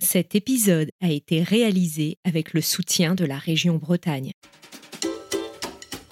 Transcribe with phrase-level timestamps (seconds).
[0.00, 4.32] Cet épisode a été réalisé avec le soutien de la région Bretagne.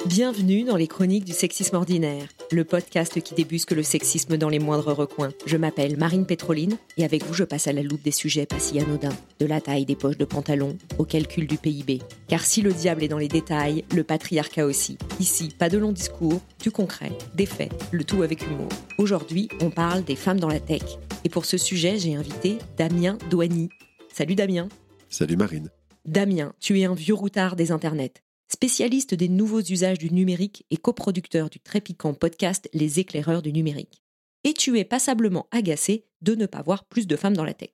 [0.07, 4.59] Bienvenue dans les chroniques du sexisme ordinaire, le podcast qui débusque le sexisme dans les
[4.59, 5.33] moindres recoins.
[5.47, 8.59] Je m'appelle Marine Pétroline et avec vous je passe à la loupe des sujets pas
[8.59, 12.01] si anodins, de la taille des poches de pantalon au calcul du PIB.
[12.29, 14.97] Car si le diable est dans les détails, le patriarcat aussi.
[15.21, 18.69] Ici, pas de longs discours, du concret, des faits, le tout avec humour.
[18.99, 20.83] Aujourd'hui, on parle des femmes dans la tech.
[21.25, 23.69] Et pour ce sujet, j'ai invité Damien Douani.
[24.13, 24.69] Salut Damien.
[25.09, 25.71] Salut Marine.
[26.05, 30.77] Damien, tu es un vieux routard des internets spécialiste des nouveaux usages du numérique et
[30.77, 34.03] coproducteur du très piquant podcast Les éclaireurs du numérique.
[34.45, 37.71] Et tu es passablement agacé de ne pas voir plus de femmes dans la tech.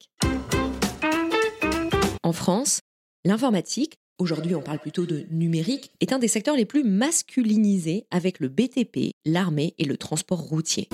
[2.22, 2.80] En France,
[3.24, 8.38] l'informatique, aujourd'hui on parle plutôt de numérique, est un des secteurs les plus masculinisés avec
[8.38, 10.88] le BTP, l'armée et le transport routier.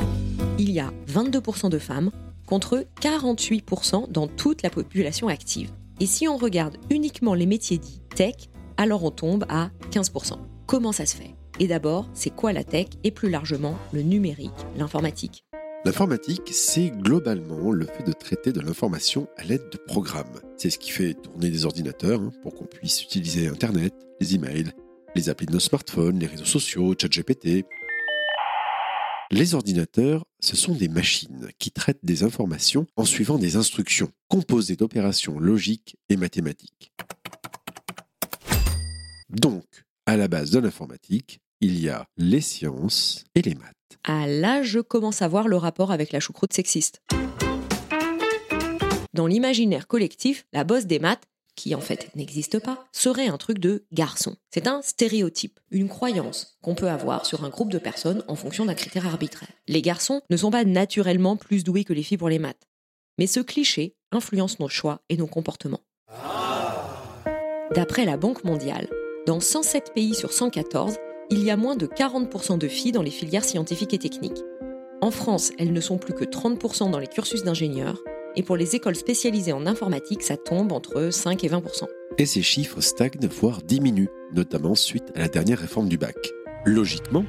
[0.58, 2.10] Il y a 22% de femmes
[2.46, 5.72] contre 48% dans toute la population active.
[6.00, 8.34] Et si on regarde uniquement les métiers dits tech,
[8.76, 10.38] alors on tombe à 15%.
[10.66, 11.34] Comment ça se fait?
[11.60, 15.44] Et d'abord, c'est quoi la tech et plus largement le numérique, l'informatique?
[15.84, 20.40] L'informatique, c'est globalement le fait de traiter de l'information à l'aide de programmes.
[20.56, 24.72] C'est ce qui fait tourner des ordinateurs hein, pour qu'on puisse utiliser Internet, les emails,
[25.14, 27.66] les applis de nos smartphones, les réseaux sociaux, ChatGPT.
[29.30, 34.76] Les ordinateurs, ce sont des machines qui traitent des informations en suivant des instructions composées
[34.76, 36.92] d'opérations logiques et mathématiques.
[39.30, 39.64] Donc,
[40.06, 43.72] à la base de l'informatique, il y a les sciences et les maths.
[44.04, 47.00] Ah là, je commence à voir le rapport avec la choucroute sexiste.
[49.14, 51.24] Dans l'imaginaire collectif, la bosse des maths,
[51.56, 54.36] qui en fait n'existe pas, serait un truc de garçon.
[54.52, 58.66] C'est un stéréotype, une croyance qu'on peut avoir sur un groupe de personnes en fonction
[58.66, 59.52] d'un critère arbitraire.
[59.68, 62.68] Les garçons ne sont pas naturellement plus doués que les filles pour les maths.
[63.18, 65.82] Mais ce cliché influence nos choix et nos comportements.
[67.74, 68.88] D'après la Banque mondiale,
[69.26, 70.96] dans 107 pays sur 114,
[71.30, 74.42] il y a moins de 40% de filles dans les filières scientifiques et techniques.
[75.00, 78.02] En France, elles ne sont plus que 30% dans les cursus d'ingénieurs,
[78.36, 81.86] et pour les écoles spécialisées en informatique, ça tombe entre 5 et 20%.
[82.18, 86.16] Et ces chiffres stagnent, voire diminuent, notamment suite à la dernière réforme du bac.
[86.64, 87.24] Logiquement,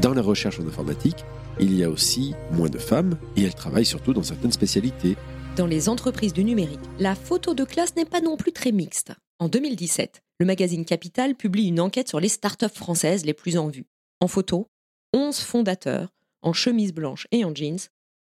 [0.00, 1.24] dans la recherche en informatique,
[1.58, 5.16] il y a aussi moins de femmes, et elles travaillent surtout dans certaines spécialités.
[5.56, 9.12] Dans les entreprises du numérique, la photo de classe n'est pas non plus très mixte.
[9.38, 13.68] En 2017, le magazine Capital publie une enquête sur les startups françaises les plus en
[13.68, 13.86] vue.
[14.20, 14.68] En photo,
[15.12, 17.78] 11 fondateurs, en chemise blanche et en jeans,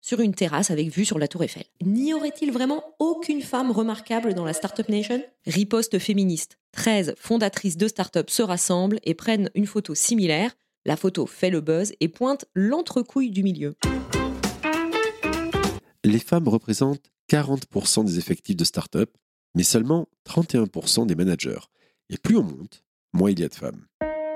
[0.00, 1.64] sur une terrasse avec vue sur la Tour Eiffel.
[1.84, 5.22] N'y aurait-il vraiment aucune femme remarquable dans la Startup Nation?
[5.46, 6.58] Riposte féministe.
[6.72, 10.52] 13 fondatrices de startups se rassemblent et prennent une photo similaire.
[10.84, 13.74] La photo fait le buzz et pointe l'entrecouille du milieu.
[16.04, 19.12] Les femmes représentent 40% des effectifs de startups,
[19.54, 21.60] mais seulement 31% des managers.
[22.10, 23.86] Et plus on monte, moins il y a de femmes.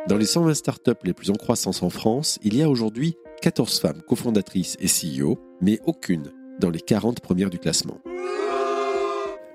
[0.08, 3.80] Dans les 120 startups les plus en croissance en France, il y a aujourd'hui 14
[3.80, 6.30] femmes cofondatrices et CEO, mais aucune
[6.60, 7.98] dans les 40 premières du classement.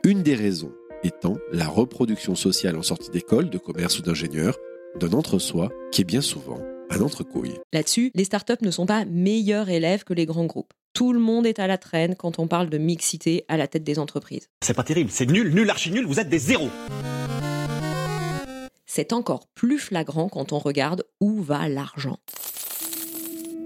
[0.03, 4.57] Une des raisons étant la reproduction sociale en sortie d'école, de commerce ou d'ingénieur,
[4.99, 6.59] d'un entre-soi qui est bien souvent
[6.89, 7.55] un entrecouille.
[7.71, 10.73] Là-dessus, les startups ne sont pas meilleurs élèves que les grands groupes.
[10.93, 13.85] Tout le monde est à la traîne quand on parle de mixité à la tête
[13.85, 14.49] des entreprises.
[14.65, 16.69] C'est pas terrible, c'est nul, nul, archi nul, vous êtes des zéros
[18.97, 22.17] c'est encore plus flagrant quand on regarde où va l'argent.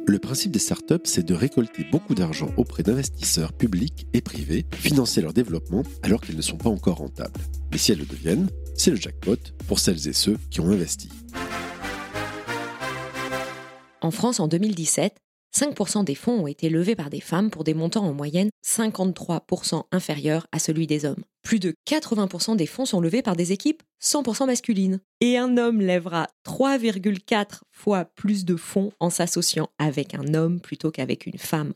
[0.08, 5.22] Le principe des startups, c'est de récolter beaucoup d'argent auprès d'investisseurs publics et privés, financer
[5.22, 7.40] leur développement alors qu'ils ne sont pas encore rentables.
[7.72, 9.38] Mais si elles le deviennent, c'est le jackpot
[9.68, 11.10] pour celles et ceux qui ont investi.
[14.02, 15.14] En France, en 2017,
[15.56, 19.84] 5% des fonds ont été levés par des femmes pour des montants en moyenne 53%
[19.92, 21.24] inférieurs à celui des hommes.
[21.44, 25.00] Plus de 80% des fonds sont levés par des équipes 100% masculines.
[25.20, 30.92] Et un homme lèvera 3,4 fois plus de fonds en s'associant avec un homme plutôt
[30.92, 31.74] qu'avec une femme.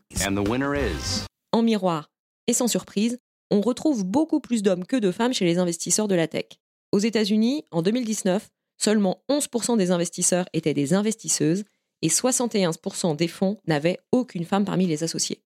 [1.51, 2.09] En miroir,
[2.47, 3.17] et sans surprise,
[3.51, 6.45] on retrouve beaucoup plus d'hommes que de femmes chez les investisseurs de la tech.
[6.91, 11.63] Aux États-Unis, en 2019, seulement 11% des investisseurs étaient des investisseuses
[12.05, 15.41] et 71% des fonds n'avaient aucune femme parmi les associés.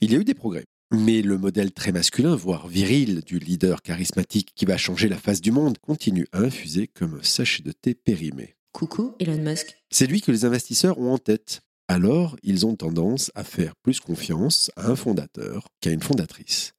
[0.00, 0.64] Il y a eu des progrès.
[0.92, 5.40] Mais le modèle très masculin, voire viril, du leader charismatique qui va changer la face
[5.40, 8.56] du monde continue à infuser comme un sachet de thé périmé.
[8.72, 9.74] Coucou Elon Musk.
[9.90, 11.62] C'est lui que les investisseurs ont en tête.
[11.88, 16.74] Alors, ils ont tendance à faire plus confiance à un fondateur qu'à une fondatrice.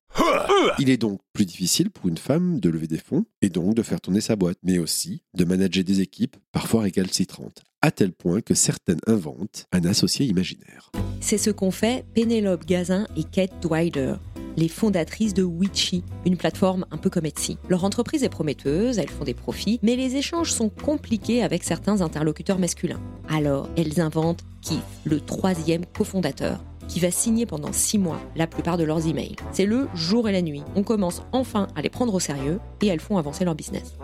[0.80, 3.82] Il est donc plus difficile pour une femme de lever des fonds et donc de
[3.84, 8.40] faire tourner sa boîte, mais aussi de manager des équipes parfois récalcitrantes, à tel point
[8.40, 10.90] que certaines inventent un associé imaginaire.
[11.20, 14.16] C'est ce qu'ont fait Pénélope Gazin et Kate Dwider,
[14.56, 17.58] les fondatrices de Witchy, une plateforme un peu comme Etsy.
[17.68, 22.00] Leur entreprise est prometteuse, elles font des profits, mais les échanges sont compliqués avec certains
[22.00, 23.02] interlocuteurs masculins.
[23.30, 28.78] Alors, elles inventent Keith, le troisième cofondateur, qui va signer pendant six mois la plupart
[28.78, 29.36] de leurs emails.
[29.52, 30.64] C'est le jour et la nuit.
[30.76, 33.96] On commence enfin à les prendre au sérieux et elles font avancer leur business.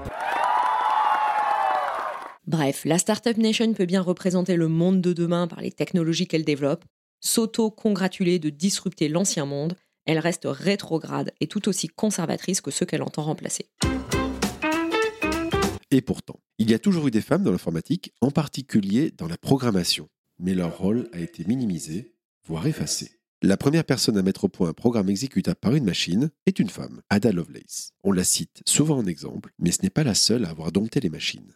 [2.50, 6.44] Bref, la Startup Nation peut bien représenter le monde de demain par les technologies qu'elle
[6.44, 6.84] développe,
[7.19, 9.75] s'auto-congratuler de disrupter l'ancien monde,
[10.07, 13.68] elle reste rétrograde et tout aussi conservatrice que ceux qu'elle entend remplacer.
[15.92, 19.38] Et pourtant, il y a toujours eu des femmes dans l'informatique, en particulier dans la
[19.38, 20.10] programmation.
[20.40, 22.16] Mais leur rôle a été minimisé
[22.48, 23.12] voire effacée.
[23.44, 26.69] La première personne à mettre au point un programme exécutable par une machine est une
[26.69, 27.92] femme, Ada Lovelace.
[28.04, 31.00] On la cite souvent en exemple, mais ce n'est pas la seule à avoir dompté
[31.00, 31.54] les machines.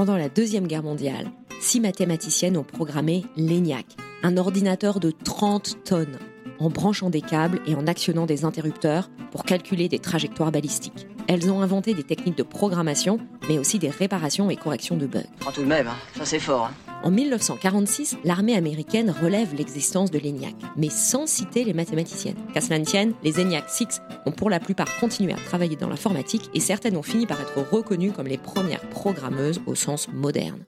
[0.00, 1.30] Pendant la Deuxième Guerre mondiale,
[1.60, 3.84] six mathématiciennes ont programmé l'ENIAC,
[4.22, 6.18] un ordinateur de 30 tonnes,
[6.60, 11.08] en branchant des câbles et en actionnant des interrupteurs pour calculer des trajectoires balistiques.
[11.26, 13.18] Elles ont inventé des techniques de programmation,
[13.48, 15.20] mais aussi des réparations et corrections de bugs.
[15.54, 15.96] tout de même, hein.
[16.16, 16.66] ça c'est fort.
[16.66, 16.90] Hein.
[17.02, 22.36] En 1946, l'armée américaine relève l'existence de l'ENIAC, mais sans citer les mathématiciennes.
[22.52, 25.88] Qu'à cela ne tienne, les ENIAC 6 ont pour la plupart continué à travailler dans
[25.88, 30.64] l'informatique et certaines ont fini par être reconnues comme les premières programmeuses au sens moderne.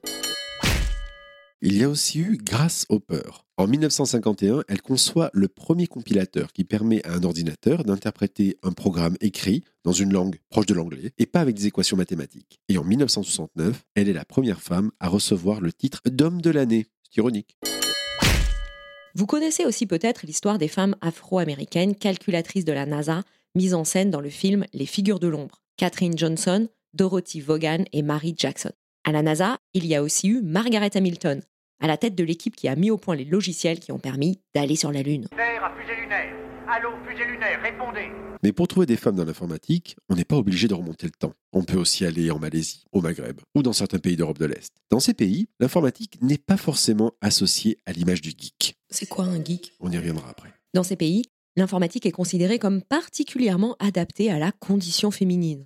[1.65, 3.21] Il y a aussi eu Grace Hopper.
[3.55, 9.15] En 1951, elle conçoit le premier compilateur qui permet à un ordinateur d'interpréter un programme
[9.21, 12.59] écrit dans une langue proche de l'anglais et pas avec des équations mathématiques.
[12.67, 16.87] Et en 1969, elle est la première femme à recevoir le titre d'homme de l'année.
[17.03, 17.55] C'est ironique.
[19.15, 23.21] Vous connaissez aussi peut-être l'histoire des femmes afro-américaines calculatrices de la NASA
[23.55, 25.61] mises en scène dans le film Les figures de l'ombre.
[25.77, 28.71] Catherine Johnson, Dorothy Vaughan et Mary Jackson.
[29.05, 31.41] À la NASA, il y a aussi eu Margaret Hamilton,
[31.79, 34.39] à la tête de l'équipe qui a mis au point les logiciels qui ont permis
[34.55, 35.27] d'aller sur la Lune.
[36.65, 38.09] Allô, fusée lunaire, répondez
[38.41, 41.33] Mais pour trouver des femmes dans l'informatique, on n'est pas obligé de remonter le temps.
[41.51, 44.71] On peut aussi aller en Malaisie, au Maghreb, ou dans certains pays d'Europe de l'Est.
[44.89, 48.75] Dans ces pays, l'informatique n'est pas forcément associée à l'image du geek.
[48.89, 49.73] C'est quoi un geek?
[49.81, 50.53] On y reviendra après.
[50.73, 51.23] Dans ces pays,
[51.57, 55.65] l'informatique est considérée comme particulièrement adaptée à la condition féminine.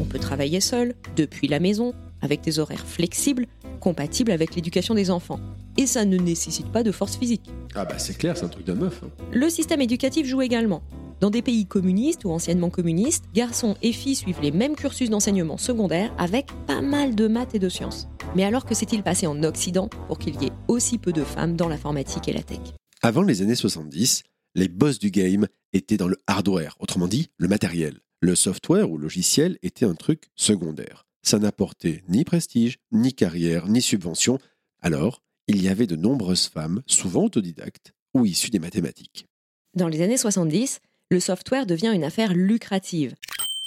[0.00, 1.92] On peut travailler seul, depuis la maison,
[2.22, 3.46] avec des horaires flexibles,
[3.78, 5.40] compatibles avec l'éducation des enfants.
[5.76, 7.50] Et ça ne nécessite pas de force physique.
[7.74, 9.02] Ah bah c'est clair, c'est un truc de meuf.
[9.04, 9.10] Hein.
[9.32, 10.82] Le système éducatif joue également.
[11.20, 15.56] Dans des pays communistes ou anciennement communistes, garçons et filles suivent les mêmes cursus d'enseignement
[15.56, 18.08] secondaire avec pas mal de maths et de sciences.
[18.34, 21.56] Mais alors que s'est-il passé en Occident pour qu'il y ait aussi peu de femmes
[21.56, 22.60] dans l'informatique et la tech?
[23.02, 24.24] Avant les années 70,
[24.54, 28.00] les boss du game étaient dans le hardware, autrement dit le matériel.
[28.20, 33.82] Le software ou logiciel était un truc secondaire ça n'apportait ni prestige, ni carrière, ni
[33.82, 34.38] subvention.
[34.80, 39.26] Alors, il y avait de nombreuses femmes, souvent autodidactes ou issues des mathématiques.
[39.74, 40.80] Dans les années 70,
[41.10, 43.14] le software devient une affaire lucrative.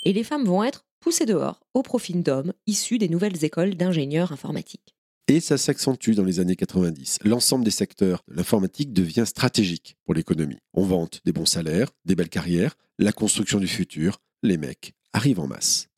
[0.04, 4.32] Et les femmes vont être poussées dehors au profit d'hommes issus des nouvelles écoles d'ingénieurs
[4.32, 4.96] informatiques.
[5.28, 7.20] Et ça s'accentue dans les années 90.
[7.26, 10.58] L'ensemble des secteurs de l'informatique devient stratégique pour l'économie.
[10.74, 14.22] On vante des bons salaires, des belles carrières, la construction du futur.
[14.44, 15.89] Les mecs arrivent en masse.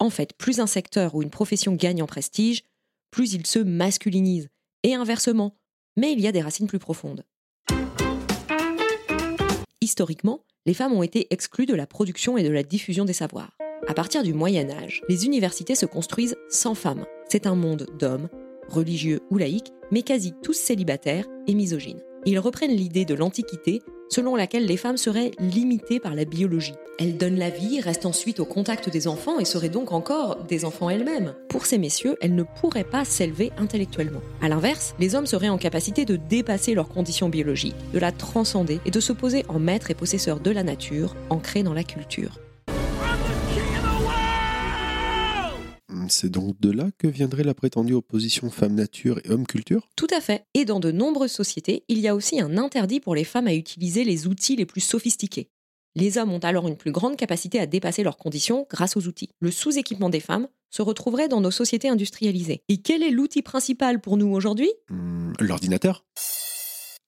[0.00, 2.62] En fait, plus un secteur ou une profession gagne en prestige,
[3.10, 4.48] plus il se masculinise.
[4.84, 5.56] Et inversement.
[5.96, 7.24] Mais il y a des racines plus profondes.
[9.80, 13.56] Historiquement, les femmes ont été exclues de la production et de la diffusion des savoirs.
[13.88, 17.06] À partir du Moyen Âge, les universités se construisent sans femmes.
[17.28, 18.28] C'est un monde d'hommes,
[18.68, 22.02] religieux ou laïcs, mais quasi tous célibataires et misogynes.
[22.26, 26.74] Ils reprennent l'idée de l'Antiquité selon laquelle les femmes seraient limitées par la biologie.
[26.98, 30.64] Elles donnent la vie, restent ensuite au contact des enfants et seraient donc encore des
[30.64, 31.34] enfants elles-mêmes.
[31.48, 34.22] Pour ces messieurs, elles ne pourraient pas s'élever intellectuellement.
[34.42, 38.80] A l'inverse, les hommes seraient en capacité de dépasser leurs conditions biologiques, de la transcender
[38.84, 42.40] et de se poser en maître et possesseur de la nature, ancrée dans la culture.
[46.08, 50.44] C'est donc de là que viendrait la prétendue opposition femme-nature et homme-culture Tout à fait.
[50.54, 53.54] Et dans de nombreuses sociétés, il y a aussi un interdit pour les femmes à
[53.54, 55.50] utiliser les outils les plus sophistiqués.
[55.94, 59.30] Les hommes ont alors une plus grande capacité à dépasser leurs conditions grâce aux outils.
[59.40, 62.62] Le sous-équipement des femmes se retrouverait dans nos sociétés industrialisées.
[62.68, 64.70] Et quel est l'outil principal pour nous aujourd'hui?
[64.90, 66.04] Hmm, L'ordinateur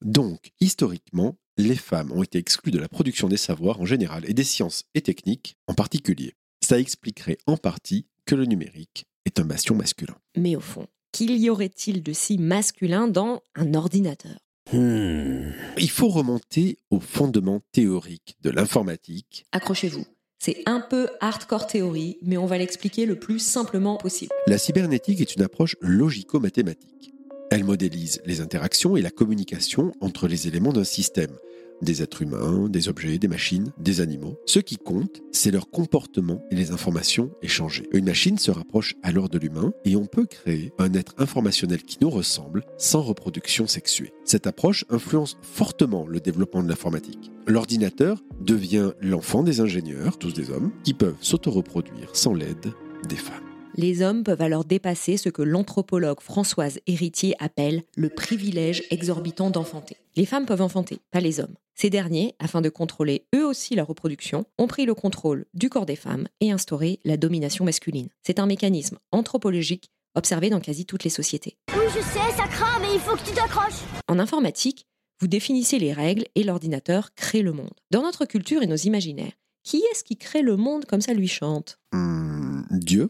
[0.03, 4.35] Donc, historiquement, les femmes ont été exclues de la production des savoirs en général et
[4.35, 6.35] des sciences et techniques en particulier.
[6.63, 10.15] Ça expliquerait en partie que le numérique est un bastion masculin.
[10.37, 14.39] Mais au fond, qu'il y aurait-il de si masculin dans un ordinateur?
[14.73, 19.47] Il faut remonter aux fondements théoriques de l'informatique.
[19.51, 20.07] Accrochez-vous.
[20.39, 24.31] C'est un peu hardcore théorie, mais on va l'expliquer le plus simplement possible.
[24.47, 27.13] La cybernétique est une approche logico-mathématique.
[27.51, 31.37] Elle modélise les interactions et la communication entre les éléments d'un système,
[31.83, 34.39] des êtres humains, des objets, des machines, des animaux.
[34.47, 37.89] Ce qui compte, c'est leur comportement et les informations échangées.
[37.93, 41.99] Une machine se rapproche alors de l'humain et on peut créer un être informationnel qui
[42.01, 44.13] nous ressemble sans reproduction sexuée.
[44.25, 47.31] Cette approche influence fortement le développement de l'informatique.
[47.47, 52.73] L'ordinateur devient l'enfant des ingénieurs, tous des hommes, qui peuvent s'autoreproduire sans l'aide
[53.09, 53.51] des femmes.
[53.77, 59.97] Les hommes peuvent alors dépasser ce que l'anthropologue Françoise Héritier appelle le privilège exorbitant d'enfanter.
[60.17, 61.55] Les femmes peuvent enfanter, pas les hommes.
[61.81, 65.87] Ces derniers, afin de contrôler eux aussi la reproduction, ont pris le contrôle du corps
[65.87, 68.11] des femmes et instauré la domination masculine.
[68.23, 71.57] C'est un mécanisme anthropologique observé dans quasi toutes les sociétés.
[71.73, 73.83] Oui, je sais, ça craint, mais il faut que tu t'accroches.
[74.09, 74.85] En informatique,
[75.23, 77.73] vous définissez les règles et l'ordinateur crée le monde.
[77.91, 79.33] Dans notre culture et nos imaginaires,
[79.65, 81.79] qui est-ce qui crée le monde comme ça lui chante?
[81.93, 83.09] Hmm, Dieu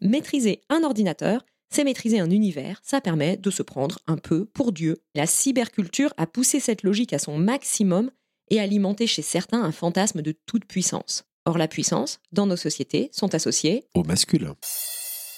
[0.00, 4.72] Maîtriser un ordinateur, c'est maîtriser un univers, ça permet de se prendre un peu pour
[4.72, 5.02] Dieu.
[5.14, 8.10] La cyberculture a poussé cette logique à son maximum
[8.50, 11.24] et alimenté chez certains un fantasme de toute puissance.
[11.44, 14.56] Or la puissance, dans nos sociétés, sont associées au masculin.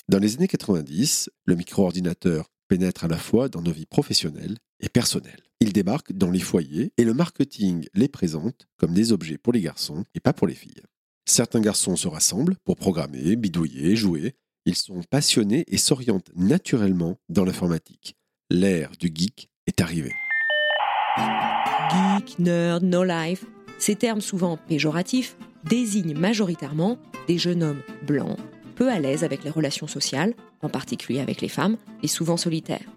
[0.08, 4.88] Dans les années 90, le micro-ordinateur pénètre à la fois dans nos vies professionnelles et
[4.88, 5.42] personnelles.
[5.60, 9.60] Il débarque dans les foyers et le marketing les présente comme des objets pour les
[9.60, 10.82] garçons et pas pour les filles.
[11.26, 14.34] Certains garçons se rassemblent pour programmer, bidouiller, jouer.
[14.68, 18.16] Ils sont passionnés et s'orientent naturellement dans l'informatique.
[18.50, 20.12] L'ère du geek est arrivée.
[21.16, 23.46] geek, nerd, no life.
[23.78, 26.98] Ces termes souvent péjoratifs désignent majoritairement
[27.28, 28.36] des jeunes hommes blancs,
[28.76, 32.92] peu à l'aise avec les relations sociales, en particulier avec les femmes, et souvent solitaires.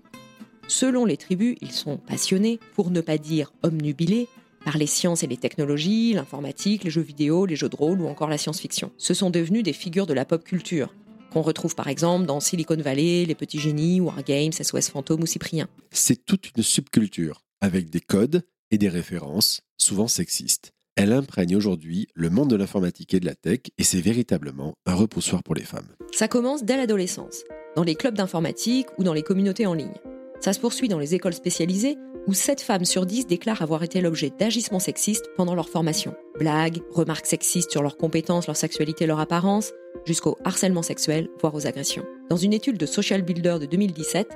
[0.67, 4.27] Selon les tribus, ils sont passionnés, pour ne pas dire omnubilés,
[4.65, 8.07] par les sciences et les technologies, l'informatique, les jeux vidéo, les jeux de rôle ou
[8.07, 8.91] encore la science-fiction.
[8.97, 10.93] Ce sont devenus des figures de la pop culture,
[11.31, 15.67] qu'on retrouve par exemple dans Silicon Valley, Les Petits Génies, Wargames, SOS Fantôme ou Cyprien.
[15.91, 20.71] C'est toute une subculture, avec des codes et des références, souvent sexistes.
[20.95, 24.93] Elle imprègne aujourd'hui le monde de l'informatique et de la tech, et c'est véritablement un
[24.93, 25.87] repoussoir pour les femmes.
[26.11, 27.43] Ça commence dès l'adolescence,
[27.75, 29.93] dans les clubs d'informatique ou dans les communautés en ligne.
[30.41, 31.97] Ça se poursuit dans les écoles spécialisées,
[32.27, 36.13] où 7 femmes sur 10 déclarent avoir été l'objet d'agissements sexistes pendant leur formation.
[36.39, 39.73] Blagues, remarques sexistes sur leurs compétences, leur sexualité, leur apparence,
[40.05, 42.05] jusqu'au harcèlement sexuel, voire aux agressions.
[42.29, 44.29] Dans une étude de Social Builder de 2017,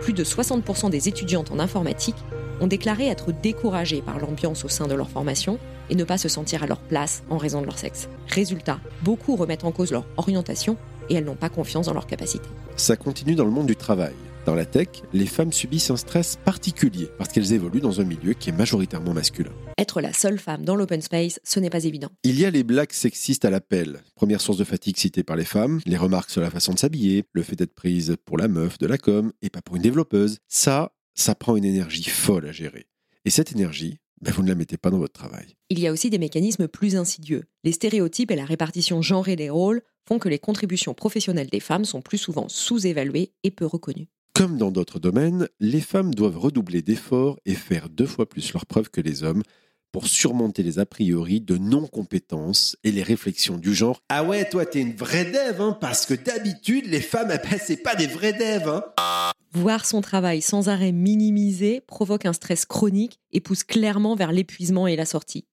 [0.00, 2.16] plus de 60% des étudiantes en informatique
[2.60, 5.58] ont déclaré être découragées par l'ambiance au sein de leur formation
[5.90, 8.08] et ne pas se sentir à leur place en raison de leur sexe.
[8.28, 10.76] Résultat, beaucoup remettent en cause leur orientation
[11.08, 12.48] et elles n'ont pas confiance dans leurs capacités.
[12.76, 14.14] Ça continue dans le monde du travail.
[14.48, 18.32] Dans la tech, les femmes subissent un stress particulier parce qu'elles évoluent dans un milieu
[18.32, 19.52] qui est majoritairement masculin.
[19.76, 22.08] Être la seule femme dans l'open space, ce n'est pas évident.
[22.24, 24.00] Il y a les blagues sexistes à l'appel.
[24.14, 27.24] Première source de fatigue citée par les femmes, les remarques sur la façon de s'habiller,
[27.34, 30.38] le fait d'être prise pour la meuf de la com et pas pour une développeuse.
[30.48, 32.86] Ça, ça prend une énergie folle à gérer.
[33.26, 35.56] Et cette énergie, ben, vous ne la mettez pas dans votre travail.
[35.68, 37.44] Il y a aussi des mécanismes plus insidieux.
[37.64, 41.84] Les stéréotypes et la répartition genrée des rôles font que les contributions professionnelles des femmes
[41.84, 44.08] sont plus souvent sous-évaluées et peu reconnues.
[44.38, 48.66] Comme dans d'autres domaines, les femmes doivent redoubler d'efforts et faire deux fois plus leurs
[48.66, 49.42] preuves que les hommes
[49.90, 54.64] pour surmonter les a priori de non-compétence et les réflexions du genre Ah ouais, toi
[54.64, 58.06] t'es une vraie dev, hein, parce que d'habitude les femmes, eh ben, c'est pas des
[58.06, 58.68] vrais devs.
[58.68, 59.32] Hein.
[59.54, 64.86] Voir son travail sans arrêt minimisé provoque un stress chronique et pousse clairement vers l'épuisement
[64.86, 65.48] et la sortie.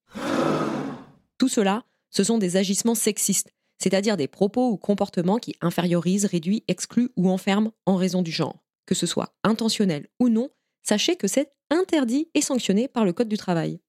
[1.38, 6.62] Tout cela, ce sont des agissements sexistes, c'est-à-dire des propos ou comportements qui infériorisent, réduisent,
[6.68, 8.62] excluent ou enferment en raison du genre.
[8.86, 10.48] Que ce soit intentionnel ou non,
[10.82, 13.80] sachez que c'est interdit et sanctionné par le Code du travail.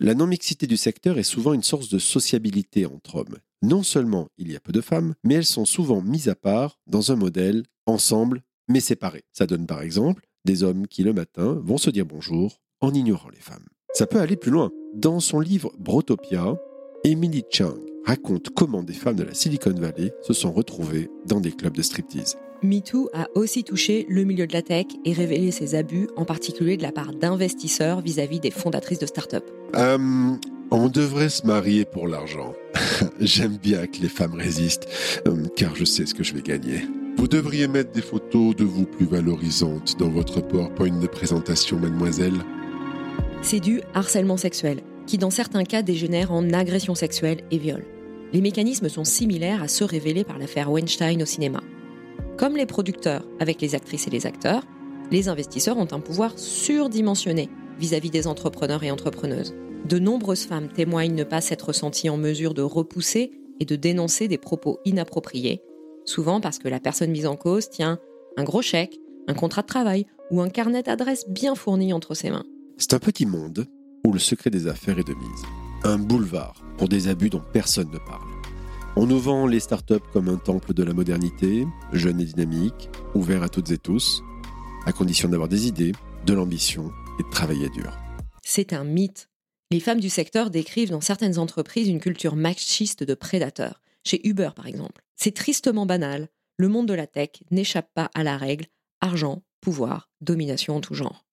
[0.00, 3.38] La non-mixité du secteur est souvent une source de sociabilité entre hommes.
[3.62, 6.80] Non seulement il y a peu de femmes, mais elles sont souvent mises à part
[6.86, 9.24] dans un modèle ensemble mais séparés.
[9.32, 13.30] Ça donne par exemple des hommes qui le matin vont se dire bonjour en ignorant
[13.30, 13.66] les femmes.
[13.94, 14.70] Ça peut aller plus loin.
[14.94, 16.56] Dans son livre Brotopia,
[17.04, 21.52] Emily Chang raconte comment des femmes de la Silicon Valley se sont retrouvées dans des
[21.52, 22.36] clubs de striptease.
[22.62, 26.76] MeToo a aussi touché le milieu de la tech et révélé ses abus, en particulier
[26.76, 29.44] de la part d'investisseurs vis-à-vis des fondatrices de start-up.
[29.74, 30.36] Euh,
[30.70, 32.54] on devrait se marier pour l'argent.
[33.20, 34.86] J'aime bien que les femmes résistent,
[35.26, 36.86] euh, car je sais ce que je vais gagner.
[37.16, 42.44] Vous devriez mettre des photos de vous plus valorisantes dans votre PowerPoint de présentation, mademoiselle.
[43.42, 47.84] C'est du harcèlement sexuel, qui dans certains cas dégénère en agression sexuelle et viol.
[48.32, 51.60] Les mécanismes sont similaires à ceux révélés par l'affaire Weinstein au cinéma.
[52.36, 54.64] Comme les producteurs avec les actrices et les acteurs,
[55.10, 59.54] les investisseurs ont un pouvoir surdimensionné vis-à-vis des entrepreneurs et entrepreneuses.
[59.88, 64.28] De nombreuses femmes témoignent ne pas s'être senties en mesure de repousser et de dénoncer
[64.28, 65.60] des propos inappropriés,
[66.04, 67.98] souvent parce que la personne mise en cause tient
[68.36, 68.98] un gros chèque,
[69.28, 72.44] un contrat de travail ou un carnet d'adresses bien fourni entre ses mains.
[72.78, 73.66] C'est un petit monde
[74.06, 75.42] où le secret des affaires est de mise.
[75.84, 78.31] Un boulevard pour des abus dont personne ne parle.
[78.94, 83.42] On nous vend les startups comme un temple de la modernité, jeune et dynamique, ouvert
[83.42, 84.22] à toutes et tous,
[84.84, 85.92] à condition d'avoir des idées,
[86.26, 87.90] de l'ambition et de travailler dur.
[88.42, 89.30] C'est un mythe.
[89.70, 94.50] Les femmes du secteur décrivent dans certaines entreprises une culture machiste de prédateurs, chez Uber
[94.54, 95.02] par exemple.
[95.16, 96.28] C'est tristement banal.
[96.58, 98.66] Le monde de la tech n'échappe pas à la règle
[99.00, 101.24] argent, pouvoir, domination en tout genre.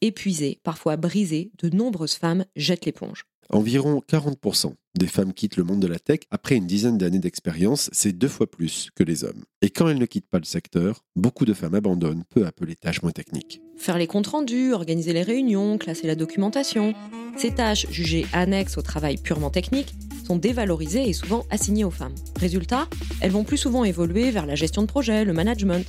[0.00, 3.26] Épuisées, parfois brisées, de nombreuses femmes jettent l'éponge.
[3.50, 7.88] Environ 40% des femmes quittent le monde de la tech après une dizaine d'années d'expérience,
[7.92, 9.44] c'est deux fois plus que les hommes.
[9.62, 12.64] Et quand elles ne quittent pas le secteur, beaucoup de femmes abandonnent peu à peu
[12.64, 13.60] les tâches moins techniques.
[13.76, 16.94] Faire les comptes rendus, organiser les réunions, classer la documentation.
[17.36, 19.94] Ces tâches, jugées annexes au travail purement technique,
[20.26, 22.14] sont dévalorisées et souvent assignées aux femmes.
[22.38, 22.88] Résultat,
[23.20, 25.84] elles vont plus souvent évoluer vers la gestion de projet, le management,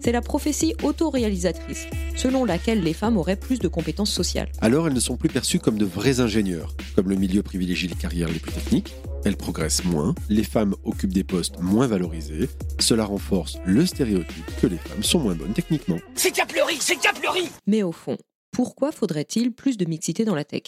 [0.00, 1.86] c'est la prophétie autoréalisatrice,
[2.16, 4.50] selon laquelle les femmes auraient plus de compétences sociales.
[4.60, 7.94] Alors elles ne sont plus perçues comme de vrais ingénieurs, comme le milieu privilégie les
[7.94, 13.04] carrières les plus techniques, elles progressent moins, les femmes occupent des postes moins valorisés, cela
[13.04, 15.98] renforce le stéréotype que les femmes sont moins bonnes techniquement.
[16.14, 18.16] C'est Capleuri, c'est Capleuri Mais au fond,
[18.52, 20.62] pourquoi faudrait-il plus de mixité dans la tech?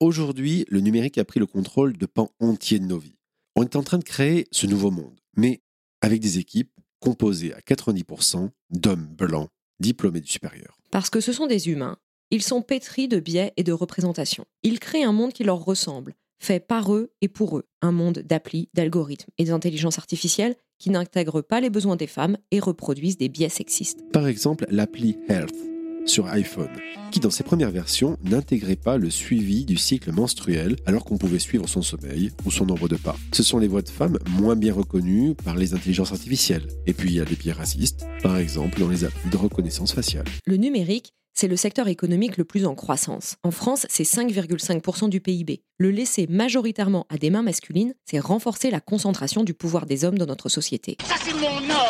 [0.00, 3.16] Aujourd'hui, le numérique a pris le contrôle de pans entiers de nos vies.
[3.56, 5.62] On est en train de créer ce nouveau monde, mais
[6.02, 9.48] avec des équipes composé à 90% d'hommes blancs
[9.80, 10.78] diplômés du supérieur.
[10.90, 11.98] Parce que ce sont des humains.
[12.30, 14.46] Ils sont pétris de biais et de représentations.
[14.62, 17.64] Ils créent un monde qui leur ressemble, fait par eux et pour eux.
[17.82, 22.60] Un monde d'applis, d'algorithmes et d'intelligence artificielle qui n'intègrent pas les besoins des femmes et
[22.60, 24.00] reproduisent des biais sexistes.
[24.12, 25.75] Par exemple, l'appli Health
[26.06, 26.70] sur iPhone,
[27.10, 31.38] qui dans ses premières versions n'intégrait pas le suivi du cycle menstruel alors qu'on pouvait
[31.38, 33.16] suivre son sommeil ou son nombre de pas.
[33.32, 36.66] Ce sont les voix de femmes moins bien reconnues par les intelligences artificielles.
[36.86, 39.92] Et puis il y a des biais racistes, par exemple dans les applis de reconnaissance
[39.92, 40.26] faciale.
[40.46, 43.36] Le numérique c'est le secteur économique le plus en croissance.
[43.42, 45.60] En France, c'est 5,5% du PIB.
[45.76, 50.16] Le laisser majoritairement à des mains masculines, c'est renforcer la concentration du pouvoir des hommes
[50.16, 50.96] dans notre société.
[51.04, 51.85] Ça c'est mon or Et mon or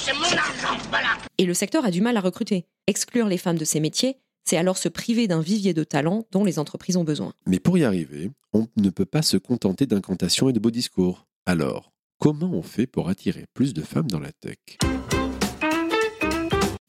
[0.00, 2.66] c'est mon argent, voilà Et le secteur a du mal à recruter.
[2.86, 6.44] Exclure les femmes de ces métiers, c'est alors se priver d'un vivier de talents dont
[6.44, 7.34] les entreprises ont besoin.
[7.46, 11.26] Mais pour y arriver, on ne peut pas se contenter d'incantations et de beaux discours.
[11.46, 14.58] Alors, comment on fait pour attirer plus de femmes dans la tech?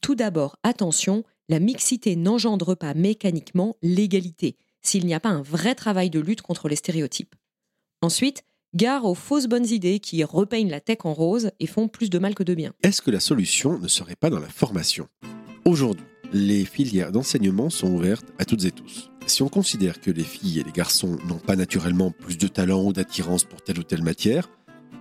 [0.00, 5.74] Tout d'abord, attention, la mixité n'engendre pas mécaniquement l'égalité, s'il n'y a pas un vrai
[5.74, 7.34] travail de lutte contre les stéréotypes.
[8.00, 8.42] Ensuite,
[8.74, 12.18] gare aux fausses bonnes idées qui repeignent la tech en rose et font plus de
[12.18, 12.72] mal que de bien.
[12.82, 15.08] Est-ce que la solution ne serait pas dans la formation?
[15.64, 19.10] Aujourd'hui, les filières d'enseignement sont ouvertes à toutes et tous.
[19.26, 22.82] Si on considère que les filles et les garçons n'ont pas naturellement plus de talent
[22.84, 24.50] ou d'attirance pour telle ou telle matière,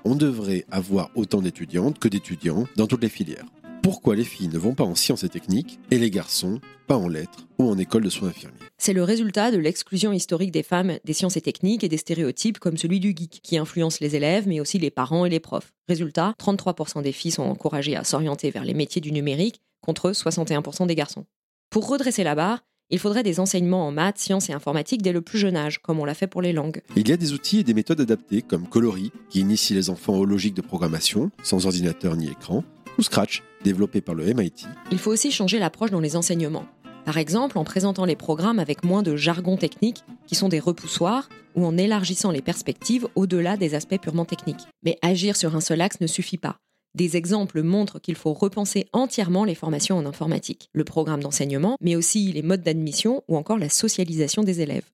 [0.03, 3.45] on devrait avoir autant d'étudiantes que d'étudiants dans toutes les filières.
[3.81, 7.07] Pourquoi les filles ne vont pas en sciences et techniques et les garçons pas en
[7.07, 10.99] lettres ou en école de soins infirmiers C'est le résultat de l'exclusion historique des femmes
[11.03, 14.47] des sciences et techniques et des stéréotypes comme celui du geek, qui influence les élèves
[14.47, 15.73] mais aussi les parents et les profs.
[15.87, 20.85] Résultat, 33% des filles sont encouragées à s'orienter vers les métiers du numérique contre 61%
[20.85, 21.25] des garçons.
[21.71, 25.21] Pour redresser la barre, il faudrait des enseignements en maths, sciences et informatique dès le
[25.21, 26.81] plus jeune âge, comme on l'a fait pour les langues.
[26.95, 30.17] Il y a des outils et des méthodes adaptées comme Coloris, qui initie les enfants
[30.17, 32.63] aux logiques de programmation, sans ordinateur ni écran,
[32.97, 34.65] ou Scratch, développé par le MIT.
[34.91, 36.65] Il faut aussi changer l'approche dans les enseignements.
[37.05, 41.29] Par exemple, en présentant les programmes avec moins de jargon technique, qui sont des repoussoirs,
[41.55, 44.67] ou en élargissant les perspectives au-delà des aspects purement techniques.
[44.83, 46.57] Mais agir sur un seul axe ne suffit pas.
[46.93, 51.95] Des exemples montrent qu'il faut repenser entièrement les formations en informatique, le programme d'enseignement, mais
[51.95, 54.89] aussi les modes d'admission ou encore la socialisation des élèves.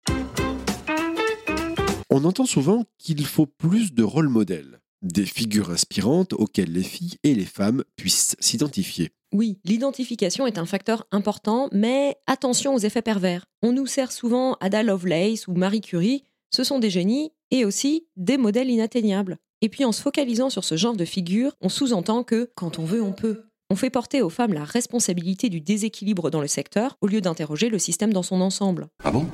[2.10, 7.18] On entend souvent qu'il faut plus de rôles modèles, des figures inspirantes auxquelles les filles
[7.24, 9.12] et les femmes puissent s'identifier.
[9.34, 13.46] Oui, l'identification est un facteur important, mais attention aux effets pervers.
[13.62, 18.08] On nous sert souvent Ada Lovelace ou Marie Curie, ce sont des génies, et aussi
[18.16, 19.38] des modèles inatteignables.
[19.62, 22.86] Et puis en se focalisant sur ce genre de figure, on sous-entend que quand on
[22.86, 23.44] veut, on peut.
[23.70, 27.70] On fait porter aux femmes la responsabilité du déséquilibre dans le secteur au lieu d'interroger
[27.70, 28.88] le système dans son ensemble.
[29.04, 29.28] Ah bon?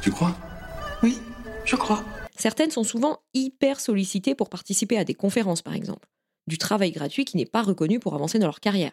[0.00, 0.34] Tu crois?
[1.02, 1.18] Oui,
[1.64, 2.02] je crois.
[2.38, 6.08] Certaines sont souvent hyper sollicitées pour participer à des conférences, par exemple.
[6.46, 8.92] Du travail gratuit qui n'est pas reconnu pour avancer dans leur carrière.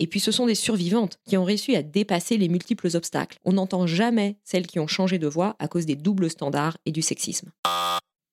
[0.00, 3.38] Et puis ce sont des survivantes qui ont réussi à dépasser les multiples obstacles.
[3.44, 6.92] On n'entend jamais celles qui ont changé de voie à cause des doubles standards et
[6.92, 7.50] du sexisme.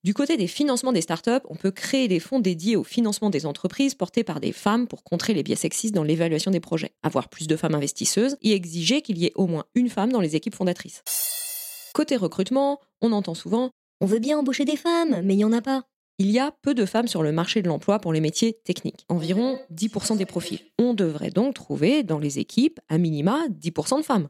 [0.04, 3.46] Du côté des financements des startups, on peut créer des fonds dédiés au financement des
[3.46, 7.28] entreprises portés par des femmes pour contrer les biais sexistes dans l'évaluation des projets, avoir
[7.28, 10.38] plus de femmes investisseuses et exiger qu'il y ait au moins une femme dans les
[10.38, 11.04] équipes fondatrices.
[11.94, 15.52] Côté recrutement, on entend souvent On veut bien embaucher des femmes, mais il n'y en
[15.52, 15.84] a pas.
[16.20, 19.06] il y a peu de femmes sur le marché de l'emploi pour les métiers techniques,
[19.10, 20.60] environ 10% des profils.
[20.78, 24.28] On devrait donc trouver dans les équipes à minima 10% de femmes.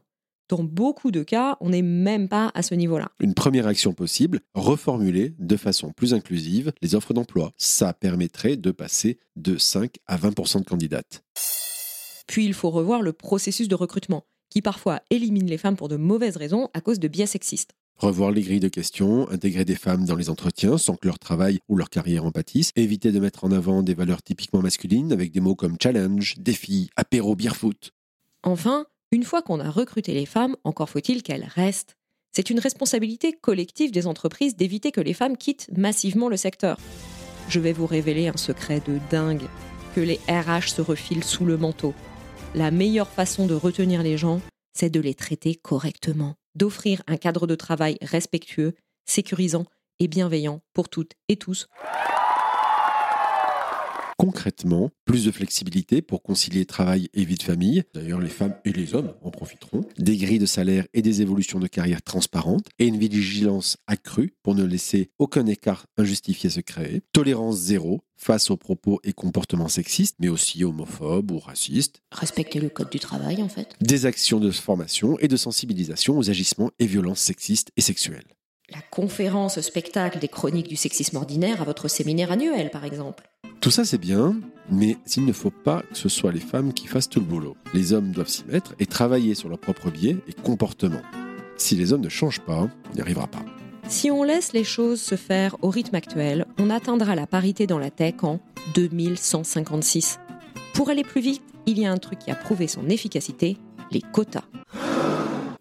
[0.48, 3.10] Dans beaucoup de cas, on n'est même pas à ce niveau-là.
[3.20, 7.52] Une première action possible, reformuler de façon plus inclusive les offres d'emploi.
[7.58, 11.22] Ça permettrait de passer de 5 à 20% de candidates.
[12.26, 15.96] Puis il faut revoir le processus de recrutement, qui parfois élimine les femmes pour de
[15.96, 17.74] mauvaises raisons à cause de biais sexistes.
[17.98, 21.58] Revoir les grilles de questions, intégrer des femmes dans les entretiens sans que leur travail
[21.68, 25.32] ou leur carrière en pâtissent, éviter de mettre en avant des valeurs typiquement masculines avec
[25.32, 27.90] des mots comme challenge, défi, apéro, bière foot.
[28.44, 31.96] Enfin, une fois qu'on a recruté les femmes, encore faut-il qu'elles restent.
[32.30, 36.78] C'est une responsabilité collective des entreprises d'éviter que les femmes quittent massivement le secteur.
[37.48, 39.48] Je vais vous révéler un secret de dingue,
[39.96, 41.94] que les RH se refilent sous le manteau.
[42.54, 44.40] La meilleure façon de retenir les gens,
[44.72, 48.74] c'est de les traiter correctement, d'offrir un cadre de travail respectueux,
[49.06, 49.64] sécurisant
[50.00, 51.68] et bienveillant pour toutes et tous.
[54.18, 57.84] Concrètement, plus de flexibilité pour concilier travail et vie de famille.
[57.94, 59.84] D'ailleurs, les femmes et les hommes en profiteront.
[59.96, 62.66] Des grilles de salaire et des évolutions de carrière transparentes.
[62.80, 67.02] Et une vigilance accrue pour ne laisser aucun écart injustifié se créer.
[67.12, 72.02] Tolérance zéro face aux propos et comportements sexistes, mais aussi homophobes ou racistes.
[72.10, 73.76] Respecter le code du travail, en fait.
[73.80, 78.26] Des actions de formation et de sensibilisation aux agissements et violences sexistes et sexuelles.
[78.70, 83.30] La conférence spectacle des chroniques du sexisme ordinaire à votre séminaire annuel, par exemple.
[83.62, 84.36] Tout ça, c'est bien,
[84.70, 87.56] mais il ne faut pas que ce soit les femmes qui fassent tout le boulot.
[87.72, 91.00] Les hommes doivent s'y mettre et travailler sur leurs propres biais et comportements.
[91.56, 93.42] Si les hommes ne changent pas, on n'y arrivera pas.
[93.88, 97.78] Si on laisse les choses se faire au rythme actuel, on atteindra la parité dans
[97.78, 98.38] la tech en
[98.74, 100.20] 2156.
[100.74, 103.56] Pour aller plus vite, il y a un truc qui a prouvé son efficacité,
[103.90, 104.44] les quotas.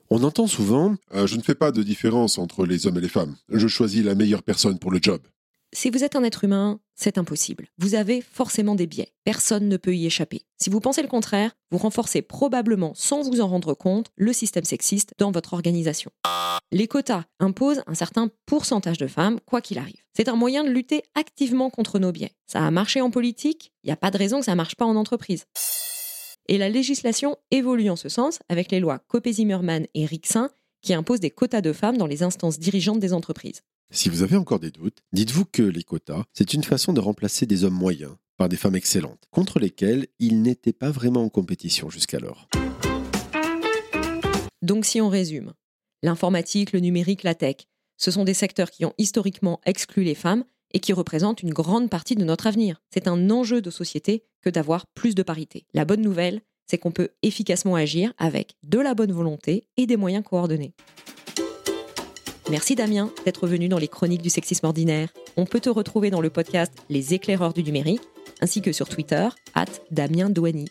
[0.09, 3.09] On entend souvent Euh, je ne fais pas de différence entre les hommes et les
[3.09, 3.35] femmes.
[3.49, 5.21] Je choisis la meilleure personne pour le job.
[5.73, 7.67] Si vous êtes un être humain, c'est impossible.
[7.77, 9.11] Vous avez forcément des biais.
[9.25, 10.43] Personne ne peut y échapper.
[10.57, 14.63] Si vous pensez le contraire, vous renforcez probablement, sans vous en rendre compte, le système
[14.63, 16.09] sexiste dans votre organisation.
[16.71, 20.01] Les quotas imposent un certain pourcentage de femmes, quoi qu'il arrive.
[20.15, 22.31] C'est un moyen de lutter activement contre nos biais.
[22.45, 24.75] Ça a marché en politique, il n'y a pas de raison que ça ne marche
[24.75, 25.45] pas en entreprise.
[26.49, 30.49] Et la législation évolue en ce sens avec les lois Copé-Zimmermann et Rixin
[30.81, 33.63] qui imposent des quotas de femmes dans les instances dirigeantes des entreprises.
[33.91, 37.45] Si vous avez encore des doutes, dites-vous que les quotas, c'est une façon de remplacer
[37.45, 41.89] des hommes moyens par des femmes excellentes, contre lesquelles ils n'étaient pas vraiment en compétition
[41.89, 42.47] jusqu'alors.
[44.61, 45.53] Donc si on résume,
[46.03, 50.45] l'informatique, le numérique, la tech, ce sont des secteurs qui ont historiquement exclu les femmes
[50.73, 52.81] et qui représentent une grande partie de notre avenir.
[52.93, 55.65] C'est un enjeu de société que d'avoir plus de parité.
[55.73, 59.97] La bonne nouvelle, c'est qu'on peut efficacement agir avec de la bonne volonté et des
[59.97, 60.73] moyens coordonnés.
[62.49, 65.09] Merci Damien d'être venu dans les chroniques du sexisme ordinaire.
[65.35, 68.01] On peut te retrouver dans le podcast Les éclaireurs du numérique,
[68.41, 70.69] ainsi que sur Twitter, at Damien Douani.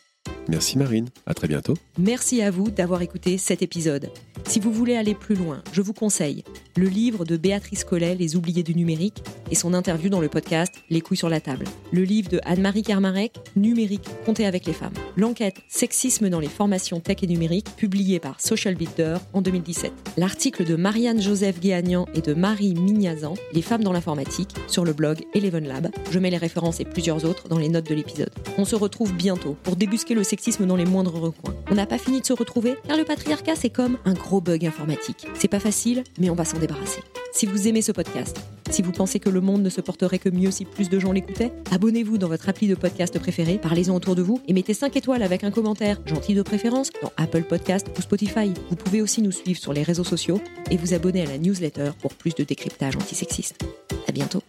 [0.49, 1.75] Merci Marine, à très bientôt.
[1.99, 4.11] Merci à vous d'avoir écouté cet épisode.
[4.45, 6.45] Si vous voulez aller plus loin, je vous conseille
[6.77, 10.75] le livre de Béatrice Collet, Les oubliés du numérique, et son interview dans le podcast
[10.91, 11.65] Les couilles sur la table.
[11.91, 14.93] Le livre de Anne-Marie Kermarek, Numérique, compter avec les femmes.
[15.17, 19.93] L'enquête Sexisme dans les formations tech et numérique, publiée par Social Builder en 2017.
[20.19, 24.93] L'article de Marianne Joseph Guéagnan et de Marie Mignazan, Les femmes dans l'informatique, sur le
[24.93, 25.89] blog Eleven Lab.
[26.11, 28.31] Je mets les références et plusieurs autres dans les notes de l'épisode.
[28.59, 31.55] On se retrouve bientôt pour débusquer le sexisme dans les moindres recoins.
[31.71, 34.67] On n'a pas fini de se retrouver car le patriarcat c'est comme un gros bug
[34.67, 35.25] informatique.
[35.35, 37.01] C'est pas facile, mais on va s'en débarrasser.
[37.33, 38.37] Si vous aimez ce podcast,
[38.71, 41.13] si vous pensez que le monde ne se porterait que mieux si plus de gens
[41.13, 44.97] l'écoutaient, abonnez-vous dans votre appli de podcast préféré, parlez-en autour de vous et mettez 5
[44.97, 48.53] étoiles avec un commentaire, gentil de préférence, dans Apple Podcast ou Spotify.
[48.69, 50.41] Vous pouvez aussi nous suivre sur les réseaux sociaux
[50.73, 53.65] et vous abonner à la newsletter pour plus de décryptage antisexiste.
[54.09, 54.43] À bientôt.